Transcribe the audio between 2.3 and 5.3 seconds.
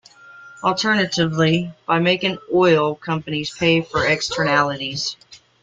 oil companies pay for externalities.